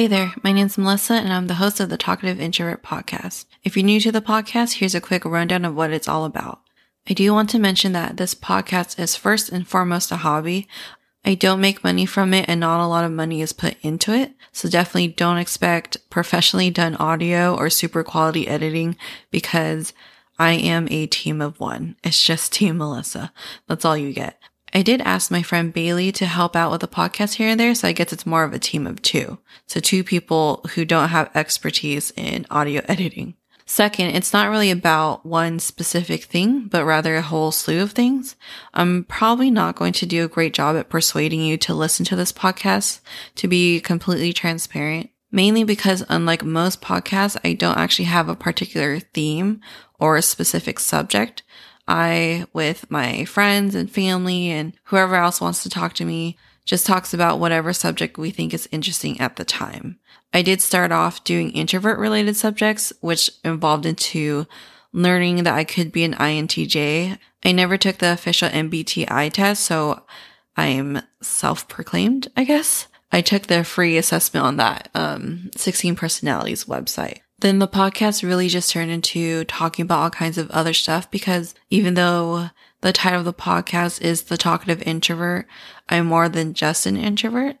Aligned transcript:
Hey 0.00 0.06
there, 0.06 0.32
my 0.42 0.52
name's 0.52 0.78
Melissa 0.78 1.12
and 1.12 1.30
I'm 1.30 1.46
the 1.46 1.56
host 1.60 1.78
of 1.78 1.90
the 1.90 1.98
Talkative 1.98 2.40
Introvert 2.40 2.82
podcast. 2.82 3.44
If 3.62 3.76
you're 3.76 3.84
new 3.84 4.00
to 4.00 4.10
the 4.10 4.22
podcast, 4.22 4.78
here's 4.78 4.94
a 4.94 5.00
quick 5.02 5.26
rundown 5.26 5.66
of 5.66 5.74
what 5.74 5.92
it's 5.92 6.08
all 6.08 6.24
about. 6.24 6.62
I 7.06 7.12
do 7.12 7.30
want 7.34 7.50
to 7.50 7.58
mention 7.58 7.92
that 7.92 8.16
this 8.16 8.34
podcast 8.34 8.98
is 8.98 9.14
first 9.14 9.50
and 9.50 9.68
foremost 9.68 10.10
a 10.10 10.16
hobby. 10.16 10.66
I 11.22 11.34
don't 11.34 11.60
make 11.60 11.84
money 11.84 12.06
from 12.06 12.32
it 12.32 12.48
and 12.48 12.60
not 12.60 12.82
a 12.82 12.88
lot 12.88 13.04
of 13.04 13.12
money 13.12 13.42
is 13.42 13.52
put 13.52 13.76
into 13.82 14.14
it. 14.14 14.32
So 14.52 14.70
definitely 14.70 15.08
don't 15.08 15.36
expect 15.36 15.98
professionally 16.08 16.70
done 16.70 16.96
audio 16.96 17.54
or 17.54 17.68
super 17.68 18.02
quality 18.02 18.48
editing 18.48 18.96
because 19.30 19.92
I 20.38 20.52
am 20.52 20.88
a 20.90 21.08
team 21.08 21.42
of 21.42 21.60
one. 21.60 21.96
It's 22.02 22.24
just 22.24 22.52
Team 22.54 22.78
Melissa. 22.78 23.34
That's 23.66 23.84
all 23.84 23.98
you 23.98 24.14
get. 24.14 24.40
I 24.72 24.82
did 24.82 25.00
ask 25.00 25.30
my 25.30 25.42
friend 25.42 25.72
Bailey 25.72 26.12
to 26.12 26.26
help 26.26 26.54
out 26.54 26.70
with 26.70 26.80
the 26.80 26.88
podcast 26.88 27.34
here 27.34 27.48
and 27.48 27.58
there, 27.58 27.74
so 27.74 27.88
I 27.88 27.92
guess 27.92 28.12
it's 28.12 28.26
more 28.26 28.44
of 28.44 28.52
a 28.52 28.58
team 28.58 28.86
of 28.86 29.02
two. 29.02 29.38
So 29.66 29.80
two 29.80 30.04
people 30.04 30.64
who 30.74 30.84
don't 30.84 31.08
have 31.08 31.30
expertise 31.34 32.12
in 32.16 32.46
audio 32.50 32.82
editing. 32.86 33.34
Second, 33.66 34.16
it's 34.16 34.32
not 34.32 34.50
really 34.50 34.72
about 34.72 35.24
one 35.24 35.60
specific 35.60 36.24
thing, 36.24 36.66
but 36.66 36.84
rather 36.84 37.14
a 37.14 37.22
whole 37.22 37.52
slew 37.52 37.80
of 37.80 37.92
things. 37.92 38.34
I'm 38.74 39.04
probably 39.04 39.48
not 39.48 39.76
going 39.76 39.92
to 39.92 40.06
do 40.06 40.24
a 40.24 40.28
great 40.28 40.54
job 40.54 40.74
at 40.76 40.88
persuading 40.88 41.42
you 41.42 41.56
to 41.58 41.74
listen 41.74 42.04
to 42.06 42.16
this 42.16 42.32
podcast 42.32 42.98
to 43.36 43.46
be 43.46 43.80
completely 43.80 44.32
transparent. 44.32 45.10
Mainly 45.30 45.62
because 45.62 46.04
unlike 46.08 46.44
most 46.44 46.80
podcasts, 46.80 47.36
I 47.44 47.52
don't 47.52 47.78
actually 47.78 48.06
have 48.06 48.28
a 48.28 48.34
particular 48.34 48.98
theme 48.98 49.60
or 50.00 50.16
a 50.16 50.22
specific 50.22 50.80
subject. 50.80 51.44
I, 51.90 52.46
with 52.52 52.88
my 52.88 53.24
friends 53.24 53.74
and 53.74 53.90
family 53.90 54.48
and 54.48 54.74
whoever 54.84 55.16
else 55.16 55.40
wants 55.40 55.64
to 55.64 55.68
talk 55.68 55.92
to 55.94 56.04
me, 56.04 56.38
just 56.64 56.86
talks 56.86 57.12
about 57.12 57.40
whatever 57.40 57.72
subject 57.72 58.16
we 58.16 58.30
think 58.30 58.54
is 58.54 58.68
interesting 58.70 59.20
at 59.20 59.34
the 59.34 59.44
time. 59.44 59.98
I 60.32 60.42
did 60.42 60.62
start 60.62 60.92
off 60.92 61.24
doing 61.24 61.50
introvert 61.50 61.98
related 61.98 62.36
subjects, 62.36 62.92
which 63.00 63.28
involved 63.42 63.86
into 63.86 64.46
learning 64.92 65.42
that 65.42 65.54
I 65.54 65.64
could 65.64 65.90
be 65.90 66.04
an 66.04 66.14
INTJ. 66.14 67.18
I 67.44 67.52
never 67.52 67.76
took 67.76 67.98
the 67.98 68.12
official 68.12 68.48
MBTI 68.48 69.32
test, 69.32 69.64
so 69.64 70.04
I'm 70.56 71.02
self 71.20 71.66
proclaimed, 71.66 72.28
I 72.36 72.44
guess. 72.44 72.86
I 73.10 73.20
took 73.20 73.48
the 73.48 73.64
free 73.64 73.96
assessment 73.96 74.46
on 74.46 74.56
that 74.58 74.90
um, 74.94 75.50
16 75.56 75.96
personalities 75.96 76.66
website 76.66 77.18
then 77.40 77.58
the 77.58 77.68
podcast 77.68 78.22
really 78.22 78.48
just 78.48 78.70
turned 78.70 78.90
into 78.90 79.44
talking 79.44 79.84
about 79.84 80.00
all 80.00 80.10
kinds 80.10 80.38
of 80.38 80.50
other 80.50 80.74
stuff 80.74 81.10
because 81.10 81.54
even 81.70 81.94
though 81.94 82.50
the 82.80 82.92
title 82.92 83.20
of 83.20 83.24
the 83.24 83.32
podcast 83.32 84.00
is 84.00 84.22
The 84.22 84.36
Talkative 84.36 84.82
Introvert, 84.82 85.46
I'm 85.88 86.06
more 86.06 86.28
than 86.28 86.54
just 86.54 86.86
an 86.86 86.96
introvert. 86.96 87.56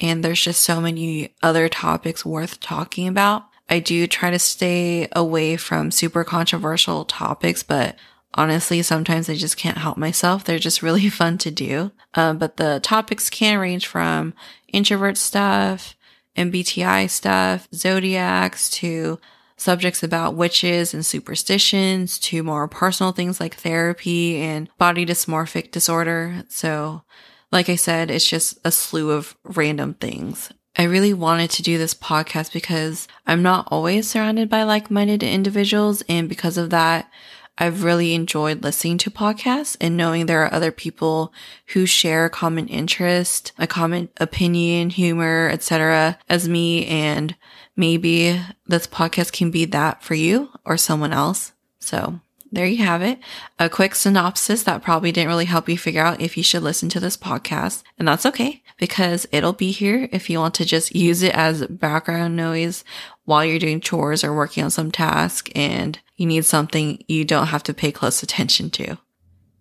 And 0.00 0.24
there's 0.24 0.42
just 0.42 0.62
so 0.62 0.80
many 0.80 1.34
other 1.42 1.68
topics 1.68 2.24
worth 2.24 2.60
talking 2.60 3.08
about. 3.08 3.46
I 3.68 3.80
do 3.80 4.06
try 4.06 4.30
to 4.30 4.38
stay 4.38 5.08
away 5.12 5.56
from 5.56 5.90
super 5.90 6.24
controversial 6.24 7.04
topics, 7.04 7.62
but 7.62 7.96
honestly, 8.34 8.82
sometimes 8.82 9.28
I 9.28 9.34
just 9.34 9.56
can't 9.56 9.78
help 9.78 9.98
myself. 9.98 10.44
They're 10.44 10.58
just 10.58 10.82
really 10.82 11.08
fun 11.10 11.38
to 11.38 11.50
do. 11.50 11.90
Um, 12.14 12.38
but 12.38 12.56
the 12.56 12.80
topics 12.82 13.28
can 13.28 13.58
range 13.58 13.86
from 13.86 14.34
introvert 14.72 15.16
stuff, 15.16 15.94
MBTI 16.38 17.10
stuff, 17.10 17.68
zodiacs 17.74 18.70
to 18.70 19.18
subjects 19.56 20.02
about 20.02 20.36
witches 20.36 20.94
and 20.94 21.04
superstitions 21.04 22.18
to 22.20 22.42
more 22.42 22.68
personal 22.68 23.12
things 23.12 23.40
like 23.40 23.56
therapy 23.56 24.36
and 24.36 24.70
body 24.78 25.04
dysmorphic 25.04 25.72
disorder. 25.72 26.44
So, 26.48 27.02
like 27.50 27.68
I 27.68 27.76
said, 27.76 28.10
it's 28.10 28.28
just 28.28 28.58
a 28.64 28.70
slew 28.70 29.10
of 29.10 29.36
random 29.42 29.94
things. 29.94 30.50
I 30.76 30.84
really 30.84 31.12
wanted 31.12 31.50
to 31.50 31.62
do 31.62 31.76
this 31.76 31.92
podcast 31.92 32.52
because 32.52 33.08
I'm 33.26 33.42
not 33.42 33.66
always 33.70 34.08
surrounded 34.08 34.48
by 34.48 34.62
like 34.62 34.92
minded 34.92 35.24
individuals. 35.24 36.02
And 36.08 36.28
because 36.28 36.56
of 36.56 36.70
that, 36.70 37.10
I've 37.58 37.82
really 37.82 38.14
enjoyed 38.14 38.62
listening 38.62 38.98
to 38.98 39.10
podcasts 39.10 39.76
and 39.80 39.96
knowing 39.96 40.26
there 40.26 40.42
are 40.44 40.54
other 40.54 40.70
people 40.70 41.32
who 41.68 41.86
share 41.86 42.24
a 42.24 42.30
common 42.30 42.68
interest, 42.68 43.52
a 43.58 43.66
common 43.66 44.08
opinion, 44.18 44.90
humor, 44.90 45.50
etc. 45.52 46.18
as 46.28 46.48
me 46.48 46.86
and 46.86 47.34
maybe 47.76 48.40
this 48.66 48.86
podcast 48.86 49.32
can 49.32 49.50
be 49.50 49.64
that 49.66 50.02
for 50.02 50.14
you 50.14 50.50
or 50.64 50.76
someone 50.76 51.12
else. 51.12 51.52
So 51.80 52.20
there 52.50 52.66
you 52.66 52.84
have 52.84 53.02
it. 53.02 53.18
A 53.58 53.68
quick 53.68 53.94
synopsis 53.94 54.62
that 54.62 54.82
probably 54.82 55.12
didn't 55.12 55.28
really 55.28 55.44
help 55.44 55.68
you 55.68 55.76
figure 55.76 56.02
out 56.02 56.20
if 56.20 56.36
you 56.36 56.42
should 56.42 56.62
listen 56.62 56.88
to 56.90 57.00
this 57.00 57.16
podcast. 57.16 57.82
And 57.98 58.08
that's 58.08 58.24
okay 58.26 58.62
because 58.78 59.26
it'll 59.32 59.52
be 59.52 59.70
here 59.70 60.08
if 60.12 60.30
you 60.30 60.38
want 60.38 60.54
to 60.54 60.64
just 60.64 60.94
use 60.94 61.22
it 61.22 61.34
as 61.34 61.66
background 61.66 62.36
noise 62.36 62.84
while 63.28 63.44
you're 63.44 63.58
doing 63.58 63.78
chores 63.78 64.24
or 64.24 64.34
working 64.34 64.64
on 64.64 64.70
some 64.70 64.90
task 64.90 65.50
and 65.54 65.98
you 66.16 66.24
need 66.24 66.46
something 66.46 67.04
you 67.08 67.26
don't 67.26 67.48
have 67.48 67.62
to 67.62 67.74
pay 67.74 67.92
close 67.92 68.22
attention 68.22 68.70
to. 68.70 68.96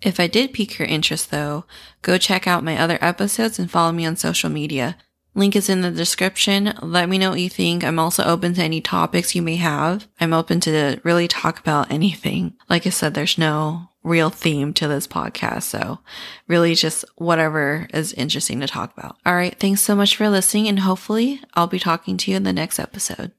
If 0.02 0.22
I 0.22 0.28
did 0.28 0.54
pique 0.54 0.80
your 0.80 0.88
interest 0.88 1.32
though, 1.32 1.66
go 2.02 2.18
check 2.18 2.48
out 2.48 2.64
my 2.64 2.78
other 2.78 2.98
episodes 3.02 3.60
and 3.60 3.70
follow 3.70 3.92
me 3.92 4.06
on 4.06 4.16
social 4.16 4.50
media. 4.50 4.96
Link 5.36 5.54
is 5.54 5.68
in 5.68 5.82
the 5.82 5.92
description. 5.92 6.78
Let 6.82 7.10
me 7.10 7.18
know 7.18 7.32
what 7.32 7.42
you 7.42 7.50
think. 7.50 7.84
I'm 7.84 8.00
also 8.00 8.24
open 8.24 8.54
to 8.54 8.64
any 8.64 8.80
topics 8.80 9.36
you 9.36 9.42
may 9.42 9.58
have. 9.58 10.08
I'm 10.18 10.34
open 10.34 10.62
to 10.62 11.02
really 11.04 11.28
talk 11.28 11.60
about 11.60 11.92
anything. 11.92 12.54
Like 12.70 12.88
I 12.88 12.90
said, 12.90 13.16
there's 13.16 13.38
no 13.38 13.90
real 14.02 14.30
theme 14.30 14.74
to 14.76 14.88
this 14.88 15.08
podcast. 15.08 15.64
So 15.64 16.00
really 16.48 16.74
just 16.74 17.04
whatever 17.18 17.90
is 17.94 18.14
interesting 18.14 18.62
to 18.62 18.68
talk 18.68 18.98
about. 18.98 19.18
All 19.26 19.36
right. 19.36 19.60
Thanks 19.60 19.82
so 19.82 19.94
much 19.94 20.16
for 20.16 20.30
listening 20.30 20.70
and 20.70 20.80
hopefully 20.80 21.42
I'll 21.54 21.68
be 21.68 21.80
talking 21.80 22.16
to 22.16 22.32
you 22.32 22.38
in 22.38 22.44
the 22.44 22.54
next 22.54 22.80
episode. 22.80 23.34